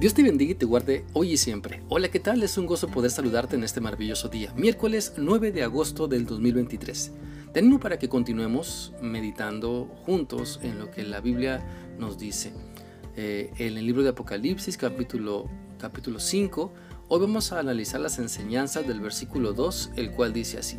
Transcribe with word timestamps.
Dios 0.00 0.14
te 0.14 0.22
bendiga 0.22 0.52
y 0.52 0.54
te 0.54 0.64
guarde 0.64 1.04
hoy 1.12 1.32
y 1.32 1.36
siempre. 1.36 1.82
Hola, 1.90 2.08
¿qué 2.08 2.20
tal? 2.20 2.42
Es 2.42 2.56
un 2.56 2.64
gozo 2.64 2.88
poder 2.88 3.10
saludarte 3.10 3.56
en 3.56 3.64
este 3.64 3.82
maravilloso 3.82 4.30
día, 4.30 4.50
miércoles 4.56 5.12
9 5.18 5.52
de 5.52 5.62
agosto 5.62 6.08
del 6.08 6.24
2023. 6.24 7.12
Te 7.52 7.78
para 7.78 7.98
que 7.98 8.08
continuemos 8.08 8.94
meditando 9.02 9.84
juntos 10.06 10.58
en 10.62 10.78
lo 10.78 10.90
que 10.90 11.02
la 11.02 11.20
Biblia 11.20 11.62
nos 11.98 12.18
dice. 12.18 12.54
Eh, 13.14 13.52
en 13.58 13.76
el 13.76 13.84
libro 13.84 14.02
de 14.02 14.08
Apocalipsis, 14.08 14.78
capítulo, 14.78 15.50
capítulo 15.78 16.18
5, 16.18 16.72
hoy 17.08 17.20
vamos 17.20 17.52
a 17.52 17.58
analizar 17.58 18.00
las 18.00 18.18
enseñanzas 18.18 18.88
del 18.88 19.00
versículo 19.00 19.52
2, 19.52 19.90
el 19.96 20.12
cual 20.12 20.32
dice 20.32 20.56
así. 20.56 20.78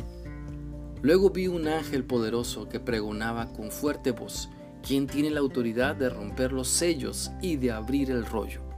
Luego 1.00 1.30
vi 1.30 1.46
un 1.46 1.68
ángel 1.68 2.02
poderoso 2.02 2.68
que 2.68 2.80
pregonaba 2.80 3.52
con 3.52 3.70
fuerte 3.70 4.10
voz, 4.10 4.48
¿quién 4.84 5.06
tiene 5.06 5.30
la 5.30 5.38
autoridad 5.38 5.94
de 5.94 6.10
romper 6.10 6.50
los 6.50 6.66
sellos 6.66 7.30
y 7.40 7.54
de 7.54 7.70
abrir 7.70 8.10
el 8.10 8.26
rollo? 8.26 8.71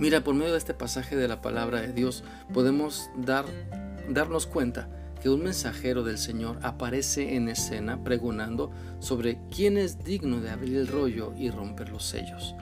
Mira, 0.00 0.24
por 0.24 0.34
medio 0.34 0.52
de 0.52 0.58
este 0.58 0.72
pasaje 0.72 1.14
de 1.14 1.28
la 1.28 1.42
palabra 1.42 1.82
de 1.82 1.92
Dios 1.92 2.24
podemos 2.54 3.10
dar, 3.18 3.44
darnos 4.08 4.46
cuenta 4.46 4.88
que 5.20 5.28
un 5.28 5.42
mensajero 5.42 6.02
del 6.02 6.16
Señor 6.16 6.58
aparece 6.62 7.36
en 7.36 7.50
escena 7.50 8.02
pregonando 8.02 8.70
sobre 9.00 9.38
quién 9.54 9.76
es 9.76 10.02
digno 10.02 10.40
de 10.40 10.48
abrir 10.48 10.78
el 10.78 10.88
rollo 10.88 11.34
y 11.36 11.50
romper 11.50 11.90
los 11.90 12.04
sellos. 12.04 12.54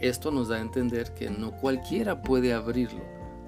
Esto 0.00 0.30
nos 0.30 0.48
da 0.48 0.56
a 0.56 0.60
entender 0.60 1.14
que 1.14 1.30
no 1.30 1.52
cualquiera 1.52 2.20
puede 2.20 2.52
abrirlo, 2.52 3.00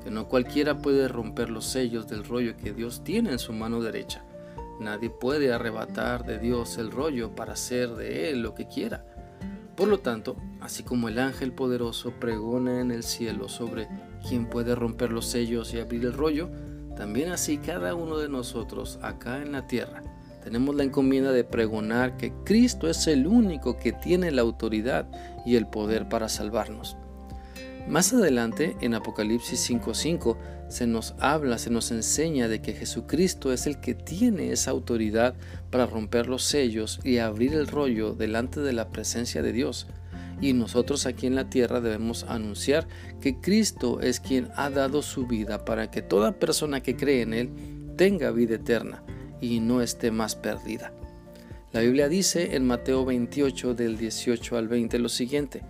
que 0.03 0.11
no 0.11 0.27
cualquiera 0.27 0.79
puede 0.79 1.06
romper 1.06 1.51
los 1.51 1.67
sellos 1.67 2.09
del 2.09 2.25
rollo 2.25 2.56
que 2.56 2.73
Dios 2.73 3.05
tiene 3.05 3.33
en 3.33 3.39
su 3.39 3.53
mano 3.53 3.83
derecha. 3.83 4.25
Nadie 4.81 5.11
puede 5.11 5.53
arrebatar 5.53 6.25
de 6.25 6.39
Dios 6.39 6.79
el 6.79 6.91
rollo 6.91 7.34
para 7.34 7.53
hacer 7.53 7.91
de 7.91 8.31
Él 8.31 8.41
lo 8.41 8.55
que 8.55 8.67
quiera. 8.69 9.05
Por 9.77 9.88
lo 9.88 9.98
tanto, 9.98 10.37
así 10.60 10.83
como 10.83 11.09
el 11.09 11.19
ángel 11.19 11.52
poderoso 11.52 12.12
pregona 12.20 12.80
en 12.80 12.91
el 12.91 13.03
cielo 13.03 13.48
sobre 13.48 13.89
quién 14.28 14.47
puede 14.47 14.75
romper 14.75 15.11
los 15.11 15.27
sellos 15.27 15.75
y 15.75 15.81
abrir 15.81 16.05
el 16.05 16.12
rollo, 16.12 16.50
también 16.97 17.31
así 17.31 17.58
cada 17.58 17.94
uno 17.94 18.19
de 18.19 18.28
nosotros 18.28 18.98
acá 19.03 19.42
en 19.42 19.53
la 19.53 19.66
tierra 19.66 20.03
tenemos 20.44 20.75
la 20.75 20.84
encomienda 20.84 21.33
de 21.33 21.42
pregonar 21.42 22.19
que 22.19 22.31
Cristo 22.44 22.86
es 22.86 23.06
el 23.06 23.27
único 23.27 23.78
que 23.78 23.92
tiene 23.92 24.31
la 24.31 24.42
autoridad 24.42 25.08
y 25.47 25.56
el 25.56 25.66
poder 25.66 26.06
para 26.11 26.28
salvarnos. 26.28 26.98
Más 27.89 28.15
adelante, 28.15 28.77
en 28.81 28.95
Apocalipsis 28.95 29.61
5:5, 29.61 30.39
se 30.69 30.87
nos 30.87 31.15
habla, 31.19 31.59
se 31.59 31.69
nos 31.69 31.91
enseña 31.91 32.49
de 32.49 32.63
que 32.63 32.73
Jesucristo 32.73 33.53
es 33.53 33.67
el 33.67 33.79
que 33.79 33.95
tiene 33.95 34.53
esa 34.53 34.71
autoridad 34.71 35.35
para 35.71 35.87
romper 35.87 36.27
los 36.27 36.45
sellos 36.45 36.99
y 37.05 37.19
abrir 37.19 37.53
el 37.53 37.67
rollo 37.67 38.15
delante 38.15 38.61
de 38.61 38.73
la 38.73 38.89
presencia 38.89 39.43
de 39.43 39.53
Dios. 39.53 39.87
Y 40.41 40.55
nosotros 40.55 41.05
aquí 41.05 41.27
en 41.27 41.35
la 41.35 41.51
tierra 41.51 41.83
debemos 41.83 42.25
anunciar 42.25 42.89
que 43.21 43.39
Cristo 43.39 44.01
es 44.01 44.19
quien 44.19 44.49
ha 44.57 44.71
dado 44.71 45.03
su 45.03 45.27
vida 45.27 45.67
para 45.67 45.91
que 45.91 46.01
toda 46.01 46.39
persona 46.39 46.83
que 46.83 46.97
cree 46.97 47.21
en 47.21 47.35
Él 47.35 47.51
tenga 47.97 48.31
vida 48.31 48.57
eterna 48.57 49.03
y 49.43 49.61
no 49.61 49.83
esté 49.83 50.11
más 50.11 50.35
perdida. 50.37 50.93
La 51.73 51.81
Biblia 51.81 52.09
dice 52.09 52.57
en 52.57 52.67
Mateo 52.67 53.05
28 53.05 53.75
del 53.75 53.99
18 53.99 54.57
al 54.57 54.69
20 54.69 54.99
lo 54.99 55.09
siguiente, 55.09 55.62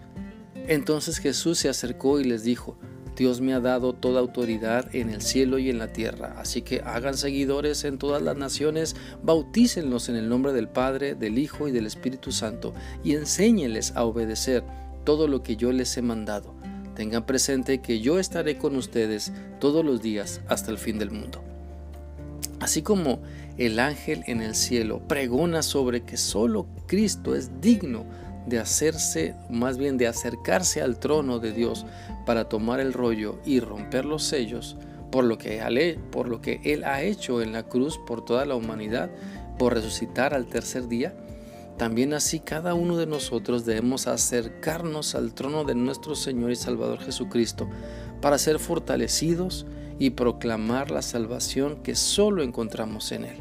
entonces 0.68 1.18
Jesús 1.18 1.58
se 1.58 1.68
acercó 1.68 2.20
y 2.20 2.24
les 2.24 2.44
dijo, 2.44 2.76
Dios 3.16 3.40
me 3.40 3.54
ha 3.54 3.60
dado 3.60 3.92
toda 3.92 4.20
autoridad 4.20 4.94
en 4.94 5.10
el 5.10 5.22
cielo 5.22 5.58
y 5.58 5.70
en 5.70 5.78
la 5.78 5.92
tierra, 5.92 6.34
así 6.38 6.62
que 6.62 6.80
hagan 6.80 7.16
seguidores 7.16 7.84
en 7.84 7.98
todas 7.98 8.22
las 8.22 8.36
naciones, 8.36 8.96
bautícenlos 9.22 10.08
en 10.08 10.16
el 10.16 10.28
nombre 10.28 10.52
del 10.52 10.68
Padre, 10.68 11.14
del 11.14 11.38
Hijo 11.38 11.68
y 11.68 11.72
del 11.72 11.86
Espíritu 11.86 12.32
Santo, 12.32 12.74
y 13.04 13.14
enséñenles 13.14 13.92
a 13.94 14.04
obedecer 14.04 14.64
todo 15.04 15.28
lo 15.28 15.42
que 15.42 15.56
yo 15.56 15.70
les 15.70 15.96
he 15.96 16.02
mandado. 16.02 16.54
Tengan 16.96 17.26
presente 17.26 17.80
que 17.80 18.00
yo 18.00 18.18
estaré 18.18 18.56
con 18.56 18.76
ustedes 18.76 19.32
todos 19.60 19.84
los 19.84 20.02
días 20.02 20.40
hasta 20.48 20.70
el 20.70 20.78
fin 20.78 20.98
del 20.98 21.10
mundo. 21.10 21.42
Así 22.60 22.82
como 22.82 23.20
el 23.58 23.78
ángel 23.78 24.22
en 24.26 24.40
el 24.40 24.54
cielo 24.54 25.06
pregona 25.06 25.62
sobre 25.62 26.02
que 26.02 26.16
solo 26.16 26.66
Cristo 26.86 27.34
es 27.34 27.60
digno 27.60 28.06
de 28.46 28.58
hacerse, 28.58 29.34
más 29.48 29.78
bien 29.78 29.96
de 29.96 30.06
acercarse 30.06 30.82
al 30.82 30.98
trono 30.98 31.38
de 31.38 31.52
Dios 31.52 31.86
para 32.26 32.48
tomar 32.48 32.80
el 32.80 32.92
rollo 32.92 33.38
y 33.44 33.60
romper 33.60 34.04
los 34.04 34.24
sellos, 34.24 34.76
por 35.10 35.24
lo 35.24 35.38
que, 35.38 35.98
por 36.10 36.28
lo 36.28 36.40
que 36.40 36.60
Él 36.64 36.84
ha 36.84 37.02
hecho 37.02 37.42
en 37.42 37.52
la 37.52 37.62
cruz 37.64 37.98
por 38.06 38.24
toda 38.24 38.44
la 38.44 38.56
humanidad, 38.56 39.10
por 39.58 39.74
resucitar 39.74 40.34
al 40.34 40.46
tercer 40.46 40.88
día, 40.88 41.14
también 41.76 42.14
así 42.14 42.38
cada 42.38 42.74
uno 42.74 42.96
de 42.96 43.06
nosotros 43.06 43.64
debemos 43.64 44.06
acercarnos 44.06 45.14
al 45.14 45.34
trono 45.34 45.64
de 45.64 45.74
nuestro 45.74 46.14
Señor 46.14 46.52
y 46.52 46.56
Salvador 46.56 47.00
Jesucristo 47.00 47.68
para 48.20 48.38
ser 48.38 48.58
fortalecidos 48.60 49.66
y 49.98 50.10
proclamar 50.10 50.90
la 50.90 51.02
salvación 51.02 51.82
que 51.82 51.96
solo 51.96 52.42
encontramos 52.42 53.10
en 53.12 53.24
Él. 53.24 53.38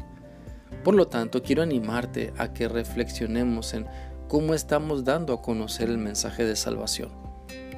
Por 0.82 0.94
lo 0.94 1.06
tanto, 1.06 1.42
quiero 1.42 1.62
animarte 1.62 2.32
a 2.36 2.52
que 2.52 2.68
reflexionemos 2.68 3.72
en 3.72 3.86
cómo 4.28 4.54
estamos 4.54 5.04
dando 5.04 5.32
a 5.32 5.42
conocer 5.42 5.88
el 5.88 5.98
mensaje 5.98 6.44
de 6.44 6.56
salvación. 6.56 7.10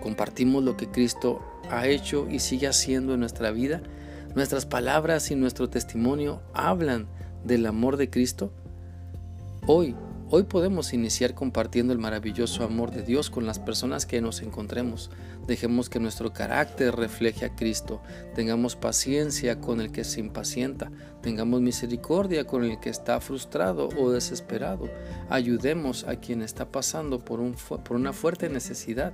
Compartimos 0.03 0.63
lo 0.63 0.77
que 0.77 0.91
Cristo 0.91 1.41
ha 1.71 1.87
hecho 1.87 2.29
y 2.31 2.39
sigue 2.39 2.69
haciendo 2.69 3.15
en 3.15 3.21
nuestra 3.21 3.51
vida. 3.51 3.83
Nuestras 4.35 4.67
palabras 4.67 5.31
y 5.31 5.37
nuestro 5.37 5.69
testimonio 5.69 6.41
hablan 6.55 7.07
del 7.45 7.67
amor 7.67 7.97
de 7.97 8.11
Cristo. 8.11 8.53
Hoy 9.67 9.97
Hoy 10.29 10.43
podemos 10.43 10.93
iniciar 10.93 11.35
compartiendo 11.35 11.93
el 11.93 12.01
maravilloso 12.01 12.65
amor 12.65 12.91
de 12.91 13.05
Dios 13.05 13.31
con 13.31 13.47
las 13.47 13.61
personas 13.61 14.07
que 14.07 14.21
nos 14.21 14.43
encontremos. 14.43 15.09
Dejemos 15.47 15.89
que 15.89 16.01
nuestro 16.01 16.33
carácter 16.33 16.97
refleje 16.97 17.45
a 17.45 17.55
Cristo. 17.55 18.03
Tengamos 18.35 18.75
paciencia 18.75 19.61
con 19.61 19.81
el 19.81 19.93
que 19.93 20.03
se 20.03 20.19
impacienta. 20.19 20.91
Tengamos 21.23 21.61
misericordia 21.61 22.45
con 22.45 22.65
el 22.65 22.81
que 22.81 22.91
está 22.91 23.21
frustrado 23.21 23.89
o 23.97 24.11
desesperado. 24.11 24.91
Ayudemos 25.31 26.03
a 26.03 26.17
quien 26.17 26.43
está 26.43 26.73
pasando 26.73 27.25
por, 27.25 27.39
un, 27.39 27.55
por 27.55 27.97
una 27.97 28.13
fuerte 28.13 28.49
necesidad. 28.49 29.13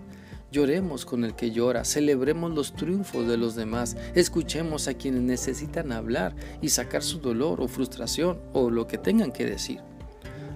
Lloremos 0.50 1.04
con 1.04 1.24
el 1.24 1.34
que 1.34 1.50
llora, 1.50 1.84
celebremos 1.84 2.52
los 2.52 2.74
triunfos 2.74 3.26
de 3.26 3.38
los 3.38 3.54
demás, 3.54 3.96
escuchemos 4.14 4.86
a 4.86 4.92
quienes 4.92 5.22
necesitan 5.22 5.92
hablar 5.92 6.36
y 6.60 6.68
sacar 6.68 7.02
su 7.02 7.20
dolor 7.20 7.62
o 7.62 7.68
frustración 7.68 8.38
o 8.52 8.68
lo 8.68 8.86
que 8.86 8.98
tengan 8.98 9.32
que 9.32 9.46
decir. 9.46 9.80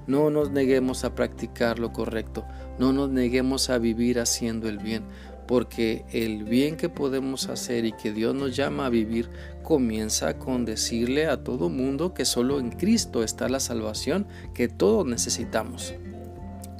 No 0.07 0.31
nos 0.31 0.51
neguemos 0.51 1.05
a 1.05 1.15
practicar 1.15 1.79
lo 1.79 1.93
correcto, 1.93 2.45
no 2.79 2.93
nos 2.93 3.11
neguemos 3.11 3.71
a 3.71 3.79
vivir 3.79 4.21
haciendo 4.21 4.69
el 4.69 4.79
bien, 4.79 5.05
porque 5.47 6.05
el 6.13 6.45
bien 6.45 6.77
que 6.77 6.89
podemos 6.89 7.49
hacer 7.49 7.85
y 7.85 7.93
que 7.93 8.13
Dios 8.13 8.35
nos 8.35 8.57
llama 8.57 8.87
a 8.87 8.91
vivir 8.91 9.31
comienza 9.63 10.39
con 10.39 10.65
decirle 10.65 11.27
a 11.27 11.43
todo 11.43 11.69
mundo 11.69 12.15
que 12.15 12.25
solo 12.25 12.61
en 12.61 12.71
Cristo 12.71 13.23
está 13.23 13.49
la 13.49 13.61
salvación 13.61 14.27
que 14.55 14.69
todos 14.69 15.07
necesitamos. 15.07 15.95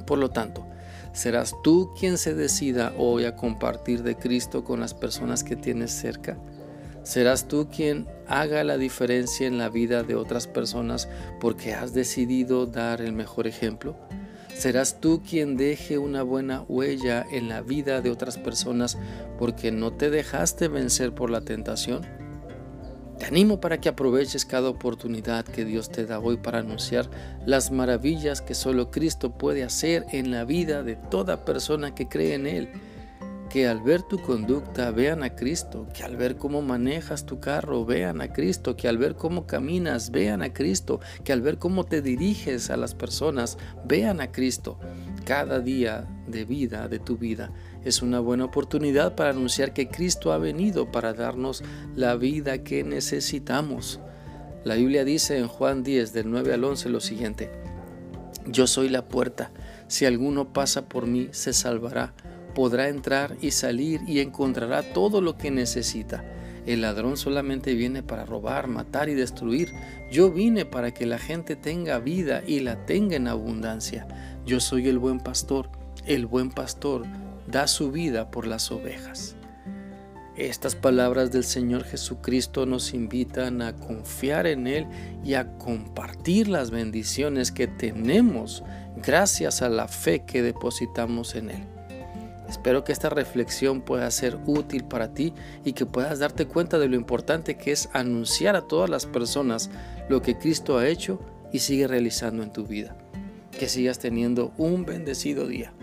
Por 0.05 0.19
lo 0.19 0.29
tanto, 0.29 0.65
serás 1.13 1.53
tú 1.63 1.91
quien 1.99 2.17
se 2.17 2.33
decida 2.33 2.93
hoy 2.97 3.25
a 3.25 3.35
compartir 3.35 4.03
de 4.03 4.15
Cristo 4.15 4.63
con 4.63 4.79
las 4.79 4.93
personas 4.93 5.43
que 5.43 5.55
tienes 5.55 5.91
cerca. 5.91 6.37
Serás 7.03 7.47
tú 7.47 7.67
quien 7.69 8.07
haga 8.27 8.63
la 8.63 8.77
diferencia 8.77 9.47
en 9.47 9.57
la 9.57 9.69
vida 9.69 10.03
de 10.03 10.15
otras 10.15 10.47
personas 10.47 11.09
porque 11.39 11.73
has 11.73 11.93
decidido 11.93 12.65
dar 12.65 13.01
el 13.01 13.13
mejor 13.13 13.47
ejemplo. 13.47 13.95
Serás 14.53 14.99
tú 14.99 15.21
quien 15.21 15.55
deje 15.55 15.97
una 15.97 16.23
buena 16.23 16.63
huella 16.67 17.25
en 17.31 17.47
la 17.47 17.61
vida 17.61 18.01
de 18.01 18.09
otras 18.09 18.37
personas 18.37 18.97
porque 19.37 19.71
no 19.71 19.93
te 19.93 20.09
dejaste 20.09 20.67
vencer 20.67 21.13
por 21.13 21.29
la 21.29 21.41
tentación. 21.41 22.01
Te 23.19 23.25
animo 23.25 23.59
para 23.59 23.79
que 23.79 23.89
aproveches 23.89 24.45
cada 24.45 24.69
oportunidad 24.69 25.45
que 25.45 25.65
Dios 25.65 25.89
te 25.89 26.05
da 26.05 26.19
hoy 26.19 26.37
para 26.37 26.59
anunciar 26.59 27.09
las 27.45 27.71
maravillas 27.71 28.41
que 28.41 28.53
solo 28.53 28.91
Cristo 28.91 29.37
puede 29.37 29.63
hacer 29.63 30.05
en 30.11 30.31
la 30.31 30.43
vida 30.45 30.83
de 30.83 30.95
toda 30.95 31.43
persona 31.43 31.95
que 31.95 32.07
cree 32.07 32.35
en 32.35 32.45
Él 32.45 32.69
que 33.49 33.67
al 33.67 33.81
ver 33.81 34.03
tu 34.03 34.19
conducta 34.19 34.91
vean 34.91 35.23
a 35.23 35.35
Cristo, 35.35 35.87
que 35.93 36.03
al 36.03 36.17
ver 36.17 36.37
cómo 36.37 36.61
manejas 36.61 37.25
tu 37.25 37.39
carro 37.39 37.85
vean 37.85 38.21
a 38.21 38.33
Cristo, 38.33 38.75
que 38.75 38.87
al 38.87 38.97
ver 38.97 39.15
cómo 39.15 39.47
caminas 39.47 40.11
vean 40.11 40.41
a 40.41 40.53
Cristo, 40.53 40.99
que 41.23 41.33
al 41.33 41.41
ver 41.41 41.57
cómo 41.57 41.83
te 41.83 42.01
diriges 42.01 42.69
a 42.69 42.77
las 42.77 42.95
personas 42.95 43.57
vean 43.85 44.21
a 44.21 44.31
Cristo. 44.31 44.79
Cada 45.25 45.59
día 45.59 46.07
de 46.27 46.45
vida 46.45 46.87
de 46.87 46.99
tu 46.99 47.17
vida 47.17 47.51
es 47.83 48.01
una 48.01 48.19
buena 48.19 48.45
oportunidad 48.45 49.15
para 49.15 49.29
anunciar 49.29 49.73
que 49.73 49.87
Cristo 49.87 50.31
ha 50.31 50.37
venido 50.37 50.91
para 50.91 51.13
darnos 51.13 51.63
la 51.95 52.15
vida 52.15 52.63
que 52.63 52.83
necesitamos. 52.83 53.99
La 54.63 54.75
Biblia 54.75 55.05
dice 55.05 55.37
en 55.37 55.47
Juan 55.47 55.83
10 55.83 56.13
del 56.13 56.29
9 56.29 56.53
al 56.53 56.63
11 56.63 56.89
lo 56.89 56.99
siguiente, 56.99 57.49
yo 58.45 58.67
soy 58.67 58.89
la 58.89 59.07
puerta, 59.07 59.51
si 59.87 60.05
alguno 60.05 60.53
pasa 60.53 60.87
por 60.87 61.05
mí 61.07 61.29
se 61.31 61.53
salvará 61.53 62.13
podrá 62.57 62.89
entrar 62.89 63.37
y 63.39 63.51
salir 63.51 64.01
y 64.07 64.19
encontrará 64.19 64.81
todo 64.81 65.21
lo 65.21 65.37
que 65.37 65.51
necesita. 65.51 66.25
El 66.65 66.81
ladrón 66.81 67.15
solamente 67.15 67.75
viene 67.75 68.01
para 68.01 68.25
robar, 68.25 68.65
matar 68.65 69.09
y 69.09 69.13
destruir. 69.13 69.71
Yo 70.11 70.31
vine 70.31 70.65
para 70.65 70.91
que 70.91 71.05
la 71.05 71.19
gente 71.19 71.55
tenga 71.55 71.99
vida 71.99 72.41
y 72.47 72.61
la 72.61 72.83
tenga 72.87 73.15
en 73.15 73.27
abundancia. 73.27 74.07
Yo 74.43 74.59
soy 74.59 74.87
el 74.87 74.97
buen 74.97 75.19
pastor. 75.19 75.69
El 76.07 76.25
buen 76.25 76.49
pastor 76.49 77.05
da 77.45 77.67
su 77.67 77.91
vida 77.91 78.31
por 78.31 78.47
las 78.47 78.71
ovejas. 78.71 79.35
Estas 80.35 80.73
palabras 80.73 81.31
del 81.31 81.43
Señor 81.43 81.83
Jesucristo 81.83 82.65
nos 82.65 82.95
invitan 82.95 83.61
a 83.61 83.75
confiar 83.75 84.47
en 84.47 84.65
Él 84.65 84.87
y 85.23 85.35
a 85.35 85.59
compartir 85.59 86.47
las 86.47 86.71
bendiciones 86.71 87.51
que 87.51 87.67
tenemos 87.67 88.63
gracias 89.05 89.61
a 89.61 89.69
la 89.69 89.87
fe 89.87 90.25
que 90.25 90.41
depositamos 90.41 91.35
en 91.35 91.51
Él. 91.51 91.76
Espero 92.49 92.83
que 92.83 92.91
esta 92.91 93.09
reflexión 93.09 93.81
pueda 93.81 94.09
ser 94.11 94.37
útil 94.45 94.85
para 94.85 95.13
ti 95.13 95.33
y 95.65 95.73
que 95.73 95.85
puedas 95.85 96.19
darte 96.19 96.47
cuenta 96.47 96.79
de 96.79 96.87
lo 96.87 96.95
importante 96.95 97.57
que 97.57 97.71
es 97.71 97.89
anunciar 97.93 98.55
a 98.55 98.67
todas 98.67 98.89
las 98.89 99.05
personas 99.05 99.69
lo 100.09 100.21
que 100.21 100.37
Cristo 100.37 100.77
ha 100.77 100.87
hecho 100.87 101.19
y 101.51 101.59
sigue 101.59 101.87
realizando 101.87 102.43
en 102.43 102.53
tu 102.53 102.65
vida. 102.65 102.95
Que 103.51 103.67
sigas 103.67 103.99
teniendo 103.99 104.53
un 104.57 104.85
bendecido 104.85 105.47
día. 105.47 105.73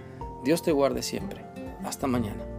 Dios 0.45 0.63
te 0.63 0.73
guarde 0.73 1.03
siempre. 1.03 1.45
Hasta 1.85 2.07
mañana. 2.07 2.54